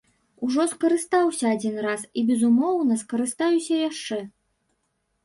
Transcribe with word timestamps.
Ужо 0.45 0.63
скарыстаўся 0.71 1.51
адзін 1.57 1.75
раз 1.87 2.01
і 2.21 2.23
безумоўна 2.29 2.97
скарыстаюся 3.03 3.75
яшчэ. 3.89 4.19